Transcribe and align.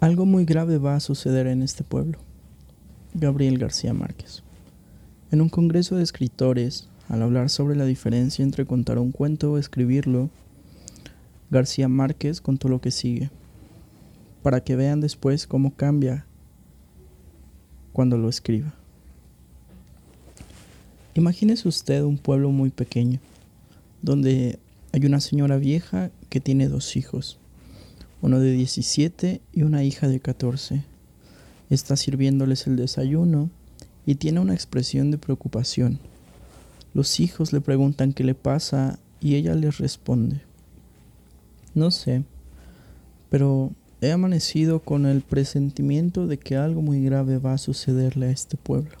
Algo 0.00 0.24
muy 0.24 0.46
grave 0.46 0.78
va 0.78 0.94
a 0.94 1.00
suceder 1.00 1.46
en 1.46 1.60
este 1.60 1.84
pueblo. 1.84 2.18
Gabriel 3.12 3.58
García 3.58 3.92
Márquez. 3.92 4.42
En 5.30 5.42
un 5.42 5.50
congreso 5.50 5.96
de 5.96 6.02
escritores, 6.02 6.88
al 7.10 7.22
hablar 7.22 7.50
sobre 7.50 7.76
la 7.76 7.84
diferencia 7.84 8.42
entre 8.42 8.64
contar 8.64 8.98
un 8.98 9.12
cuento 9.12 9.52
o 9.52 9.58
escribirlo, 9.58 10.30
García 11.50 11.86
Márquez 11.86 12.40
contó 12.40 12.68
lo 12.70 12.80
que 12.80 12.90
sigue, 12.90 13.30
para 14.42 14.64
que 14.64 14.74
vean 14.74 15.02
después 15.02 15.46
cómo 15.46 15.74
cambia 15.74 16.24
cuando 17.92 18.16
lo 18.16 18.30
escriba. 18.30 18.72
Imagínese 21.12 21.68
usted 21.68 22.02
un 22.04 22.16
pueblo 22.16 22.50
muy 22.50 22.70
pequeño, 22.70 23.20
donde 24.00 24.58
hay 24.92 25.04
una 25.04 25.20
señora 25.20 25.58
vieja 25.58 26.10
que 26.30 26.40
tiene 26.40 26.68
dos 26.68 26.96
hijos 26.96 27.38
uno 28.22 28.38
de 28.38 28.52
17 28.52 29.40
y 29.52 29.62
una 29.62 29.82
hija 29.84 30.08
de 30.08 30.20
14. 30.20 30.84
Está 31.70 31.96
sirviéndoles 31.96 32.66
el 32.66 32.76
desayuno 32.76 33.50
y 34.06 34.16
tiene 34.16 34.40
una 34.40 34.54
expresión 34.54 35.10
de 35.10 35.18
preocupación. 35.18 35.98
Los 36.92 37.20
hijos 37.20 37.52
le 37.52 37.60
preguntan 37.60 38.12
qué 38.12 38.24
le 38.24 38.34
pasa 38.34 38.98
y 39.20 39.36
ella 39.36 39.54
les 39.54 39.78
responde. 39.78 40.40
No 41.74 41.90
sé, 41.90 42.24
pero 43.28 43.72
he 44.00 44.10
amanecido 44.10 44.80
con 44.80 45.06
el 45.06 45.20
presentimiento 45.22 46.26
de 46.26 46.38
que 46.38 46.56
algo 46.56 46.82
muy 46.82 47.02
grave 47.04 47.38
va 47.38 47.52
a 47.52 47.58
sucederle 47.58 48.26
a 48.26 48.30
este 48.30 48.56
pueblo. 48.56 48.96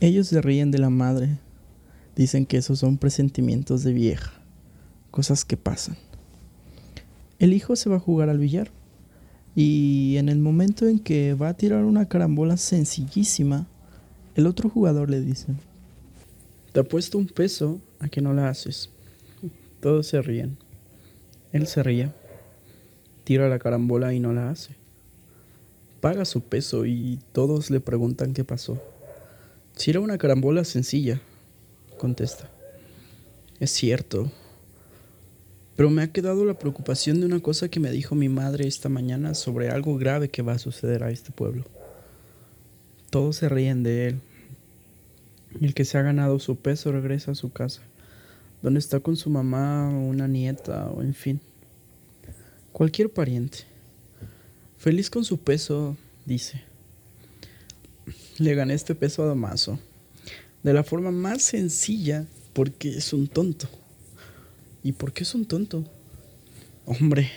Ellos 0.00 0.28
se 0.28 0.40
ríen 0.40 0.70
de 0.70 0.78
la 0.78 0.90
madre, 0.90 1.38
dicen 2.14 2.46
que 2.46 2.58
esos 2.58 2.78
son 2.78 2.98
presentimientos 2.98 3.82
de 3.82 3.92
vieja, 3.92 4.32
cosas 5.10 5.44
que 5.44 5.56
pasan. 5.56 5.96
El 7.42 7.54
hijo 7.54 7.74
se 7.74 7.90
va 7.90 7.96
a 7.96 7.98
jugar 7.98 8.28
al 8.28 8.38
billar. 8.38 8.70
Y 9.56 10.16
en 10.16 10.28
el 10.28 10.38
momento 10.38 10.86
en 10.86 11.00
que 11.00 11.34
va 11.34 11.48
a 11.48 11.56
tirar 11.56 11.82
una 11.82 12.06
carambola 12.06 12.56
sencillísima, 12.56 13.66
el 14.36 14.46
otro 14.46 14.68
jugador 14.68 15.10
le 15.10 15.20
dice, 15.20 15.48
te 16.70 16.78
apuesto 16.78 17.18
un 17.18 17.26
peso 17.26 17.80
a 17.98 18.06
que 18.06 18.20
no 18.20 18.32
la 18.32 18.48
haces. 18.48 18.90
Todos 19.80 20.06
se 20.06 20.22
ríen. 20.22 20.56
Él 21.52 21.66
se 21.66 21.82
ríe, 21.82 22.12
tira 23.24 23.48
la 23.48 23.58
carambola 23.58 24.14
y 24.14 24.20
no 24.20 24.32
la 24.32 24.48
hace. 24.48 24.76
Paga 26.00 26.24
su 26.24 26.42
peso 26.42 26.86
y 26.86 27.18
todos 27.32 27.72
le 27.72 27.80
preguntan 27.80 28.34
qué 28.34 28.44
pasó. 28.44 28.80
Si 29.74 29.90
era 29.90 29.98
una 29.98 30.16
carambola 30.16 30.62
sencilla, 30.62 31.20
contesta. 31.98 32.48
Es 33.58 33.72
cierto, 33.72 34.30
pero 35.76 35.88
me 35.90 36.02
ha 36.02 36.12
quedado 36.12 36.44
la 36.44 36.58
preocupación 36.58 37.20
de 37.20 37.26
una 37.26 37.40
cosa 37.40 37.68
que 37.68 37.80
me 37.80 37.90
dijo 37.90 38.14
mi 38.14 38.28
madre 38.28 38.66
esta 38.66 38.88
mañana 38.88 39.34
sobre 39.34 39.70
algo 39.70 39.96
grave 39.96 40.28
que 40.28 40.42
va 40.42 40.52
a 40.52 40.58
suceder 40.58 41.02
a 41.02 41.10
este 41.10 41.30
pueblo. 41.32 41.64
Todos 43.10 43.36
se 43.36 43.48
ríen 43.48 43.82
de 43.82 44.08
él. 44.08 44.20
El 45.60 45.74
que 45.74 45.84
se 45.84 45.98
ha 45.98 46.02
ganado 46.02 46.38
su 46.38 46.56
peso 46.56 46.92
regresa 46.92 47.32
a 47.32 47.34
su 47.34 47.52
casa, 47.52 47.82
donde 48.62 48.80
está 48.80 49.00
con 49.00 49.16
su 49.16 49.28
mamá 49.30 49.90
o 49.90 50.00
una 50.00 50.28
nieta 50.28 50.90
o 50.90 51.02
en 51.02 51.14
fin. 51.14 51.40
Cualquier 52.72 53.10
pariente. 53.10 53.58
Feliz 54.78 55.10
con 55.10 55.24
su 55.24 55.38
peso, 55.38 55.96
dice. 56.24 56.62
Le 58.38 58.54
gané 58.54 58.74
este 58.74 58.94
peso 58.94 59.22
a 59.22 59.26
Damaso. 59.26 59.78
De 60.62 60.72
la 60.72 60.84
forma 60.84 61.10
más 61.10 61.42
sencilla 61.42 62.26
porque 62.52 62.96
es 62.96 63.12
un 63.12 63.28
tonto. 63.28 63.68
¿Y 64.82 64.92
por 64.92 65.12
qué 65.12 65.22
es 65.22 65.34
un 65.34 65.44
tonto? 65.44 65.84
Hombre, 66.86 67.30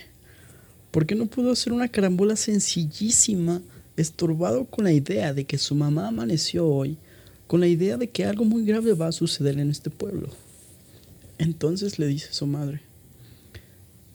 ¿por 0.90 1.06
qué 1.06 1.14
no 1.14 1.26
pudo 1.26 1.52
hacer 1.52 1.72
una 1.72 1.88
carambola 1.88 2.36
sencillísima, 2.36 3.62
estorbado 3.96 4.64
con 4.64 4.84
la 4.84 4.92
idea 4.92 5.32
de 5.32 5.44
que 5.44 5.58
su 5.58 5.74
mamá 5.74 6.08
amaneció 6.08 6.66
hoy, 6.66 6.98
con 7.46 7.60
la 7.60 7.68
idea 7.68 7.96
de 7.96 8.10
que 8.10 8.24
algo 8.24 8.44
muy 8.44 8.64
grave 8.64 8.94
va 8.94 9.08
a 9.08 9.12
suceder 9.12 9.58
en 9.58 9.70
este 9.70 9.90
pueblo? 9.90 10.28
Entonces 11.38 11.98
le 11.98 12.06
dice 12.06 12.32
su 12.32 12.46
madre, 12.46 12.80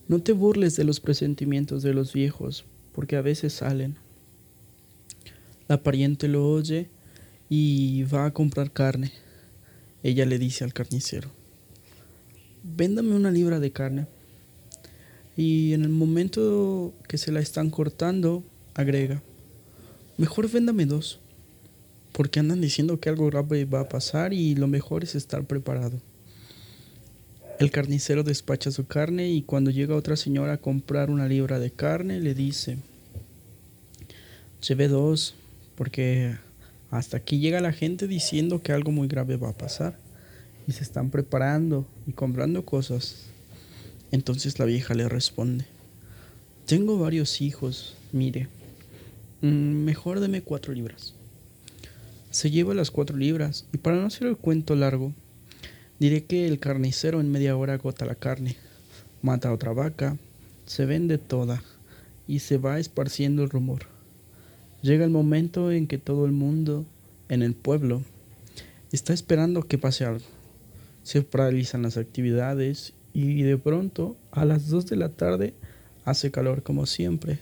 no 0.08 0.22
te 0.22 0.34
burles 0.34 0.76
de 0.76 0.84
los 0.84 1.00
presentimientos 1.00 1.84
de 1.84 1.94
los 1.94 2.12
viejos, 2.12 2.66
porque 2.92 3.16
a 3.16 3.22
veces 3.22 3.54
salen. 3.54 3.96
La 5.70 5.82
pariente 5.84 6.28
lo 6.28 6.50
oye 6.50 6.90
y 7.48 8.04
va 8.04 8.26
a 8.26 8.34
comprar 8.34 8.74
carne. 8.74 9.14
Ella 10.04 10.26
le 10.26 10.38
dice 10.38 10.66
al 10.66 10.74
carnicero, 10.74 11.32
véndame 12.64 13.16
una 13.16 13.32
libra 13.32 13.60
de 13.60 13.72
carne. 13.72 14.08
Y 15.38 15.74
en 15.74 15.84
el 15.84 15.90
momento 15.90 16.94
que 17.08 17.18
se 17.18 17.32
la 17.32 17.40
están 17.40 17.70
cortando, 17.70 18.44
agrega, 18.74 19.24
mejor 20.18 20.50
véndame 20.50 20.86
dos, 20.86 21.20
porque 22.12 22.40
andan 22.40 22.62
diciendo 22.62 23.00
que 23.00 23.10
algo 23.10 23.28
grave 23.28 23.66
va 23.66 23.82
a 23.82 23.90
pasar 23.90 24.34
y 24.34 24.56
lo 24.56 24.68
mejor 24.68 25.04
es 25.04 25.16
estar 25.16 25.46
preparado. 25.46 26.00
El 27.60 27.72
carnicero 27.72 28.24
despacha 28.24 28.72
su 28.72 28.88
carne 28.88 29.30
y 29.30 29.44
cuando 29.44 29.72
llega 29.72 29.96
otra 29.96 30.16
señora 30.16 30.54
a 30.54 30.58
comprar 30.58 31.10
una 31.10 31.28
libra 31.28 31.60
de 31.60 31.72
carne, 31.72 32.20
le 32.20 32.34
dice, 32.34 32.78
lleve 34.68 34.88
dos, 34.88 35.36
porque 35.76 36.36
hasta 36.90 37.18
aquí 37.18 37.40
llega 37.40 37.62
la 37.62 37.72
gente 37.72 38.08
diciendo 38.08 38.62
que 38.62 38.74
algo 38.74 38.92
muy 38.92 39.08
grave 39.08 39.38
va 39.38 39.50
a 39.50 39.58
pasar 39.58 40.11
y 40.68 40.74
se 40.74 40.84
están 40.84 41.10
preparando 41.10 41.86
y 42.08 42.14
comprando 42.14 42.66
cosas. 42.66 43.28
Entonces 44.12 44.60
la 44.60 44.66
vieja 44.66 44.94
le 44.94 45.08
responde, 45.08 45.66
tengo 46.66 47.00
varios 47.00 47.42
hijos, 47.42 47.96
mire, 48.12 48.48
mm, 49.42 49.48
mejor 49.48 50.20
deme 50.20 50.42
cuatro 50.42 50.74
libras. 50.74 51.14
Se 52.30 52.52
lleva 52.52 52.74
las 52.74 52.92
cuatro 52.92 53.18
libras 53.18 53.66
y 53.74 53.78
para 53.78 53.98
no 53.98 54.08
hacer 54.08 54.28
el 54.28 54.38
cuento 54.38 54.76
largo, 54.76 55.14
diré 56.00 56.24
que 56.24 56.48
el 56.48 56.60
carnicero 56.60 57.20
en 57.20 57.32
media 57.32 57.56
hora 57.56 57.74
agota 57.74 58.06
la 58.06 58.16
carne, 58.16 58.56
mata 59.22 59.50
a 59.50 59.54
otra 59.54 59.74
vaca, 59.74 60.18
se 60.66 60.86
vende 60.86 61.18
toda 61.18 61.64
y 62.28 62.40
se 62.40 62.58
va 62.58 62.80
esparciendo 62.80 63.44
el 63.44 63.50
rumor. 63.50 63.88
Llega 64.82 65.04
el 65.04 65.12
momento 65.12 65.72
en 65.72 65.88
que 65.88 65.98
todo 65.98 66.26
el 66.26 66.32
mundo 66.32 66.86
en 67.30 67.44
el 67.44 67.54
pueblo 67.54 68.02
está 68.92 69.14
esperando 69.14 69.64
que 69.64 69.78
pase 69.78 70.06
algo 70.06 70.26
se 71.04 71.22
paralizan 71.22 71.82
las 71.82 71.98
actividades 71.98 72.94
y 73.14 73.42
de 73.44 73.58
pronto 73.58 74.18
a 74.32 74.46
las 74.46 74.70
2 74.70 74.86
de 74.86 74.96
la 74.96 75.10
tarde 75.10 75.54
hace 76.06 76.32
calor 76.32 76.64
como 76.64 76.86
siempre. 76.86 77.40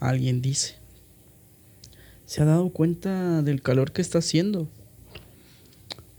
Alguien 0.00 0.42
dice, 0.42 0.76
¿se 2.24 2.42
ha 2.42 2.44
dado 2.44 2.70
cuenta 2.70 3.42
del 3.42 3.62
calor 3.62 3.92
que 3.92 4.02
está 4.02 4.18
haciendo? 4.18 4.68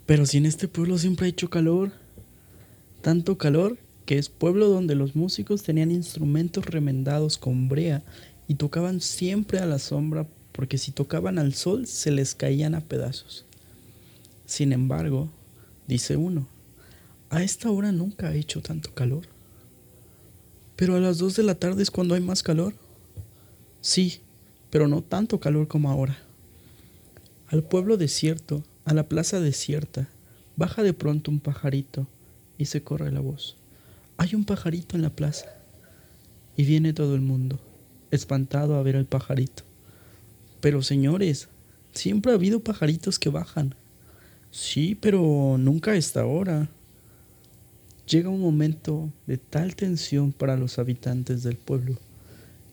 Pero 0.06 0.25
si 0.25 0.38
en 0.38 0.46
este 0.46 0.68
pueblo 0.68 0.97
siempre 0.97 1.28
ha 1.28 1.30
hecho 1.30 1.50
calor, 1.50 1.91
tanto 3.01 3.38
calor 3.38 3.78
que 4.06 4.18
es 4.18 4.28
pueblo 4.28 4.68
donde 4.68 4.96
los 4.96 5.16
músicos 5.16 5.63
tenían 5.63 5.91
instrumentos 5.91 6.66
remendados 6.66 7.38
con 7.38 7.69
brea 7.69 8.03
y 8.47 8.56
tocaban 8.56 9.01
siempre 9.01 9.59
a 9.59 9.68
la 9.68 9.78
sombra 9.78 10.28
porque 10.51 10.78
si 10.78 10.91
tocaban 10.91 11.38
al 11.38 11.53
sol 11.53 11.86
se 11.86 12.12
les 12.12 12.34
caían 12.34 12.74
a 12.74 12.81
pedazos. 12.81 13.46
Sin 14.46 14.74
embargo, 14.74 15.30
dice 15.88 16.18
uno, 16.18 16.47
a 17.29 17.44
esta 17.44 17.69
hora 17.69 17.91
nunca 17.91 18.28
ha 18.28 18.35
hecho 18.35 18.62
tanto 18.62 18.94
calor. 18.94 19.23
Pero 20.75 20.95
a 20.95 21.00
las 21.00 21.17
dos 21.17 21.35
de 21.35 21.44
la 21.44 21.56
tarde 21.56 21.84
es 21.84 21.91
cuando 21.91 22.16
hay 22.16 22.22
más 22.22 22.41
calor. 22.41 22.73
Sí, 23.81 24.22
pero 24.69 24.88
no 24.88 25.01
tanto 25.01 25.39
calor 25.39 25.68
como 25.68 25.89
ahora. 25.89 26.18
Al 27.47 27.63
pueblo 27.63 27.97
desierto, 27.97 28.63
a 28.85 28.94
la 28.94 29.07
plaza 29.07 29.39
desierta, 29.39 30.07
baja 30.56 30.84
de 30.84 30.94
pronto 30.94 31.31
un 31.31 31.39
pajarito 31.39 32.07
y 32.57 32.66
se 32.66 32.84
corre 32.84 33.12
la 33.12 33.19
voz. 33.19 33.56
Hay 34.18 34.35
un 34.35 34.45
pajarito 34.45 34.95
en 34.95 35.01
la 35.01 35.09
plaza. 35.09 35.45
Y 36.57 36.65
viene 36.65 36.92
todo 36.94 37.15
el 37.15 37.21
mundo, 37.21 37.59
espantado 38.12 38.75
a 38.75 38.83
ver 38.83 38.98
al 38.98 39.06
pajarito. 39.06 39.63
Pero 40.59 40.81
señores, 40.81 41.48
siempre 41.94 42.31
ha 42.31 42.36
habido 42.36 42.59
pajaritos 42.59 43.18
que 43.18 43.30
bajan. 43.30 43.75
Sí, 44.51 44.95
pero 45.00 45.57
nunca 45.57 45.92
a 45.92 45.95
esta 45.95 46.25
hora. 46.25 46.69
Llega 48.09 48.29
un 48.29 48.41
momento 48.41 49.11
de 49.27 49.38
tal 49.38 49.75
tensión 49.75 50.31
para 50.31 50.57
los 50.57 50.79
habitantes 50.79 51.44
del 51.44 51.57
pueblo 51.57 52.00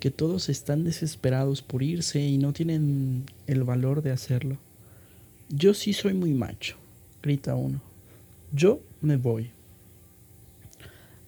que 0.01 0.11
todos 0.11 0.49
están 0.49 0.83
desesperados 0.85 1.61
por 1.61 1.83
irse 1.83 2.21
y 2.21 2.39
no 2.39 2.55
tienen 2.55 3.25
el 3.47 3.63
valor 3.63 4.03
de 4.03 4.13
hacerlo. 4.13 4.57
Yo 5.51 5.75
sí 5.75 5.93
soy 5.93 6.15
muy 6.15 6.33
macho, 6.33 6.77
grita 7.23 7.55
uno. 7.55 7.83
Yo 8.51 8.81
me 9.03 9.19
voy. 9.19 9.51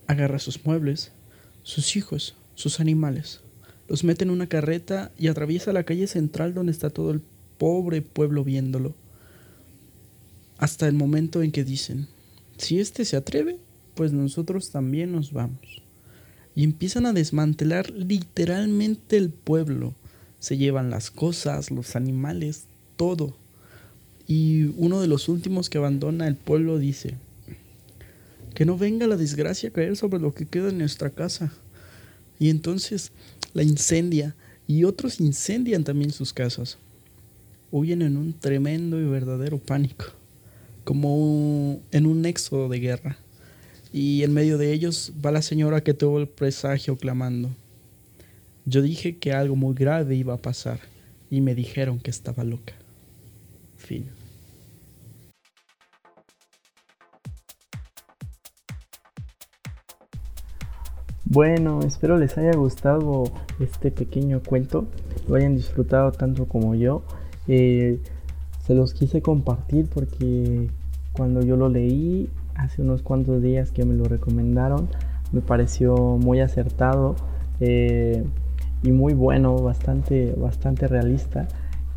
Agarra 0.07 0.39
sus 0.39 0.65
muebles, 0.65 1.13
sus 1.63 1.95
hijos, 1.95 2.35
sus 2.55 2.81
animales, 2.81 3.43
los 3.89 4.05
mete 4.05 4.25
en 4.25 4.31
una 4.31 4.47
carreta 4.47 5.13
y 5.19 5.29
atraviesa 5.29 5.75
la 5.75 5.85
calle 5.85 6.07
central 6.07 6.55
donde 6.55 6.73
está 6.73 6.89
todo 6.89 7.11
el 7.11 7.21
pobre 7.59 8.01
pueblo 8.01 8.43
viéndolo. 8.43 8.95
Hasta 10.57 10.89
el 10.89 10.95
momento 10.95 11.43
en 11.43 11.53
que 11.53 11.63
dicen, 11.63 12.09
si 12.57 12.81
éste 12.81 13.05
se 13.05 13.17
atreve, 13.17 13.59
pues 13.99 14.13
nosotros 14.13 14.71
también 14.71 15.11
nos 15.11 15.33
vamos. 15.33 15.83
y 16.55 16.63
empiezan 16.63 17.05
a 17.05 17.13
desmantelar 17.13 17.91
literalmente 17.91 19.17
el 19.17 19.31
pueblo. 19.31 19.97
Se 20.39 20.57
llevan 20.57 20.89
las 20.89 21.11
cosas, 21.11 21.73
los 21.73 21.97
animales, 21.97 22.67
todo. 22.95 23.37
Y 24.29 24.67
uno 24.77 25.01
de 25.01 25.09
los 25.09 25.29
últimos 25.29 25.69
que 25.69 25.79
abandona 25.79 26.29
el 26.29 26.37
pueblo 26.37 26.79
dice, 26.79 27.17
que 28.55 28.65
no 28.65 28.79
venga 28.79 29.09
la 29.09 29.17
desgracia 29.17 29.71
a 29.71 29.73
caer 29.73 29.97
sobre 29.97 30.21
lo 30.21 30.33
que 30.33 30.47
queda 30.47 30.69
en 30.69 30.79
nuestra 30.79 31.11
casa. 31.11 31.53
Y 32.39 32.51
entonces 32.51 33.11
la 33.53 33.65
incendia 33.65 34.37
y 34.69 34.85
otros 34.85 35.19
incendian 35.19 35.83
también 35.83 36.13
sus 36.13 36.33
casas. 36.33 36.79
Huyen 37.73 38.03
en 38.03 38.17
un 38.17 38.33
tremendo 38.33 39.01
y 39.01 39.07
verdadero 39.07 39.59
pánico, 39.59 40.07
como 40.85 41.81
en 41.91 42.07
un 42.07 42.27
éxodo 42.27 42.69
de 42.69 42.79
guerra. 42.79 43.19
Y 43.93 44.23
en 44.23 44.35
medio 44.35 44.59
de 44.59 44.73
ellos 44.73 45.13
va 45.25 45.31
la 45.31 45.43
señora 45.43 45.83
que 45.83 45.95
tuvo 45.95 46.19
el 46.19 46.29
presagio 46.29 46.97
clamando. 46.97 47.51
Yo 48.67 48.83
dije 48.83 49.17
que 49.17 49.33
algo 49.33 49.57
muy 49.57 49.75
grave 49.75 50.15
iba 50.15 50.35
a 50.35 50.43
pasar 50.43 50.81
y 51.31 51.41
me 51.41 51.55
dijeron 51.55 51.99
que 51.99 52.11
estaba 52.11 52.45
loca. 52.45 52.75
Fin. 53.77 54.11
Bueno, 61.25 61.81
espero 61.83 62.19
les 62.19 62.39
haya 62.39 62.53
gustado 62.53 63.25
este 63.61 63.91
pequeño 63.91 64.43
cuento, 64.43 64.87
lo 65.29 65.35
hayan 65.35 65.57
disfrutado 65.57 66.11
tanto 66.13 66.47
como 66.47 66.75
yo. 66.75 67.03
Eh, 67.47 67.99
se 68.67 68.75
los 68.75 68.95
quise 68.95 69.21
compartir 69.21 69.89
porque 69.93 70.71
cuando 71.13 71.43
yo 71.43 71.57
lo 71.57 71.69
leí 71.69 72.31
hace 72.59 72.83
unos 72.83 73.03
cuantos 73.03 73.41
días 73.41 73.71
que 73.71 73.85
me 73.87 73.95
lo 73.95 74.05
recomendaron, 74.05 74.89
me 75.33 75.41
pareció 75.41 75.97
muy 75.97 76.41
acertado 76.41 77.17
eh, 77.61 78.25
y 78.83 78.93
muy 78.93 79.15
bueno, 79.15 79.57
bastante, 79.57 80.35
bastante 80.37 80.87
realista. 80.87 81.49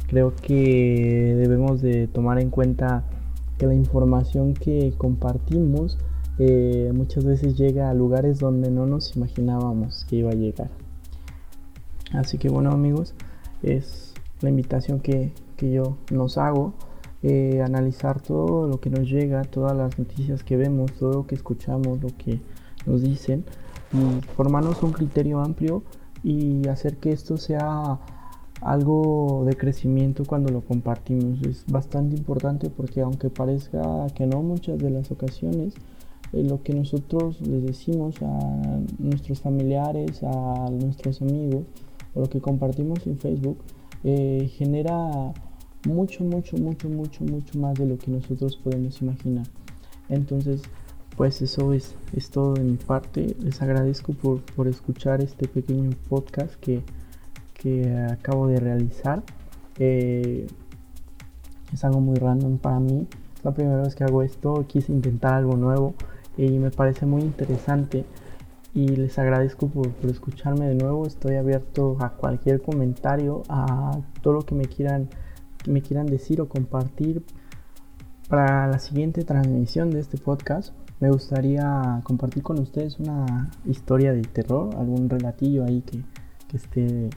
Creo 0.08 0.34
que 0.36 1.36
debemos 1.38 1.82
de 1.82 2.08
tomar 2.08 2.40
en 2.40 2.50
cuenta 2.50 3.04
que 3.58 3.66
la 3.66 3.76
información 3.76 4.54
que 4.54 4.94
compartimos 4.98 5.98
eh, 6.40 6.92
muchas 6.94 7.26
veces 7.26 7.58
llega 7.58 7.90
a 7.90 7.94
lugares 7.94 8.40
donde 8.40 8.72
no 8.72 8.86
nos 8.86 9.16
imaginábamos 9.16 10.06
que 10.06 10.18
iba 10.18 10.32
a 10.32 10.36
llegar. 10.36 10.70
Así 12.14 12.38
que 12.38 12.50
bueno 12.50 12.72
amigos, 12.72 13.14
es 13.62 14.14
la 14.42 14.50
invitación 14.50 15.00
que, 15.00 15.34
yo 15.62 15.98
nos 16.12 16.40
hago, 16.40 16.74
eh, 17.24 17.62
analizar 17.64 18.22
todo 18.22 18.68
lo 18.68 18.80
que 18.80 18.90
nos 18.90 19.10
llega, 19.10 19.44
todas 19.44 19.76
las 19.78 19.98
noticias 20.00 20.44
que 20.44 20.58
vemos, 20.58 20.92
todo 20.94 21.14
lo 21.14 21.28
que 21.28 21.36
escuchamos, 21.36 22.02
lo 22.02 22.10
que 22.18 22.40
nos 22.86 23.02
dicen, 23.02 23.46
y 23.94 24.22
formarnos 24.36 24.82
un 24.84 24.92
criterio 24.92 25.40
amplio 25.40 25.84
y 26.24 26.68
hacer 26.68 26.98
que 26.98 27.12
esto 27.12 27.38
sea 27.38 28.00
algo 28.62 29.44
de 29.46 29.56
crecimiento 29.56 30.24
cuando 30.26 30.52
lo 30.52 30.62
compartimos. 30.62 31.42
Es 31.44 31.66
bastante 31.68 32.16
importante 32.16 32.70
porque 32.70 33.02
aunque 33.02 33.30
parezca 33.30 34.08
que 34.16 34.26
no 34.26 34.42
muchas 34.42 34.80
de 34.80 34.90
las 34.90 35.12
ocasiones, 35.12 35.74
eh, 36.34 36.44
lo 36.44 36.64
que 36.64 36.74
nosotros 36.74 37.42
les 37.42 37.64
decimos 37.64 38.16
a 38.22 38.80
nuestros 39.00 39.42
familiares, 39.42 40.24
a 40.24 40.70
nuestros 40.72 41.22
amigos, 41.22 41.66
o 42.14 42.22
lo 42.22 42.30
que 42.30 42.40
compartimos 42.40 43.06
en 43.08 43.18
Facebook, 43.18 43.58
eh, 44.04 44.50
genera 44.58 45.34
mucho, 45.88 46.24
mucho, 46.24 46.58
mucho, 46.58 46.90
mucho, 46.90 47.24
mucho 47.24 47.60
más 47.60 47.76
de 47.76 47.86
lo 47.86 47.98
que 47.98 48.12
nosotros 48.12 48.58
podemos 48.58 49.02
imaginar. 49.02 49.46
Entonces, 50.10 50.62
pues 51.16 51.42
eso 51.42 51.74
es, 51.74 51.96
es 52.16 52.30
todo 52.30 52.54
de 52.54 52.64
mi 52.64 52.78
parte. 52.78 53.36
Les 53.40 53.62
agradezco 53.62 54.14
por, 54.14 54.42
por 54.42 54.68
escuchar 54.68 55.22
este 55.22 55.48
pequeño 55.48 55.92
podcast 56.10 56.56
que, 56.56 56.82
que 57.54 57.96
acabo 58.12 58.48
de 58.48 58.60
realizar. 58.60 59.24
Eh, 59.80 60.48
es 61.74 61.84
algo 61.84 62.02
muy 62.02 62.18
random 62.18 62.58
para 62.58 62.80
mí. 62.80 63.08
Es 63.38 63.46
la 63.46 63.52
primera 63.52 63.82
vez 63.82 63.96
que 63.96 64.04
hago 64.04 64.24
esto. 64.24 64.66
Quise 64.68 64.92
intentar 64.92 65.34
algo 65.34 65.56
nuevo 65.56 65.96
y 66.38 66.60
me 66.60 66.72
parece 66.72 67.06
muy 67.06 67.22
interesante 67.22 68.06
y 68.74 68.88
les 68.88 69.20
agradezco 69.20 69.68
por, 69.68 69.92
escucharme 70.10 70.68
de 70.68 70.76
nuevo. 70.76 71.06
Estoy 71.06 71.36
abierto 71.36 71.98
a 72.00 72.12
cualquier 72.12 72.62
comentario, 72.62 73.44
a 73.50 74.00
todo 74.22 74.34
lo 74.34 74.42
que 74.42 74.56
me 74.56 74.66
quieran, 74.66 75.10
me 75.68 75.82
quieran 75.82 76.06
decir 76.06 76.42
o 76.42 76.50
compartir. 76.50 77.24
Para 78.30 78.68
la 78.68 78.80
siguiente 78.80 79.24
transmisión 79.24 79.92
de 79.92 80.00
este 80.00 80.18
podcast, 80.18 80.74
me 81.02 81.10
gustaría 81.10 82.02
compartir 82.04 82.44
con 82.44 82.60
ustedes 82.60 83.00
una 83.00 83.50
historia 83.66 84.14
de 84.14 84.22
terror, 84.22 84.74
algún 84.78 85.10
relatillo 85.10 85.66
ahí 85.66 85.82
que, 85.82 86.04
esté, 86.56 87.10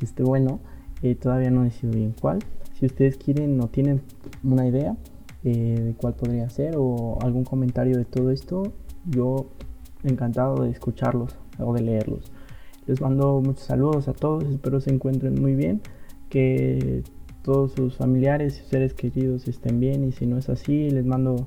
esté 0.00 0.22
bueno. 0.22 0.60
Eh, 1.02 1.14
todavía 1.14 1.50
no 1.50 1.62
he 1.62 1.64
decidido 1.64 1.98
bien 1.98 2.14
cuál. 2.18 2.38
Si 2.74 2.86
ustedes 2.86 3.16
quieren 3.16 3.60
o 3.60 3.68
tienen 3.68 4.00
una 4.42 4.66
idea, 4.66 4.96
eh, 5.44 5.80
de 5.86 5.94
cuál 5.94 6.14
podría 6.14 6.48
ser 6.50 6.76
o 6.78 7.18
algún 7.20 7.44
comentario 7.44 7.98
de 7.98 8.04
todo 8.04 8.30
esto, 8.30 8.72
yo 9.04 9.50
encantado 10.04 10.62
de 10.62 10.70
escucharlos 10.70 11.36
o 11.58 11.74
de 11.74 11.82
leerlos. 11.82 12.32
Les 12.86 13.00
mando 13.00 13.40
muchos 13.40 13.64
saludos 13.64 14.08
a 14.08 14.12
todos, 14.12 14.44
espero 14.44 14.80
se 14.80 14.90
encuentren 14.90 15.40
muy 15.40 15.54
bien, 15.54 15.80
que 16.28 17.02
todos 17.42 17.72
sus 17.72 17.96
familiares 17.96 18.60
y 18.60 18.68
seres 18.68 18.94
queridos 18.94 19.48
estén 19.48 19.80
bien 19.80 20.04
y 20.04 20.12
si 20.12 20.26
no 20.26 20.38
es 20.38 20.48
así, 20.48 20.90
les 20.90 21.04
mando 21.04 21.46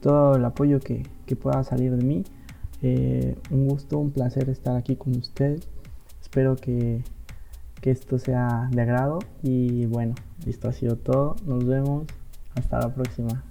todo 0.00 0.36
el 0.36 0.44
apoyo 0.44 0.80
que, 0.80 1.06
pueda 1.40 1.64
salir 1.64 1.96
de 1.96 2.04
mí. 2.04 2.24
Eh, 2.82 3.36
un 3.50 3.66
gusto, 3.66 3.98
un 3.98 4.10
placer 4.10 4.50
estar 4.50 4.76
aquí 4.76 4.96
con 4.96 5.16
ustedes. 5.16 5.66
Espero 6.20 6.56
que, 6.56 7.00
que 7.80 7.90
esto 7.90 8.18
sea 8.18 8.68
de 8.70 8.82
agrado 8.82 9.20
y 9.42 9.86
bueno, 9.86 10.14
esto 10.46 10.68
ha 10.68 10.72
sido 10.72 10.96
todo. 10.96 11.36
Nos 11.46 11.64
vemos. 11.64 12.04
Hasta 12.54 12.80
la 12.80 12.94
próxima. 12.94 13.42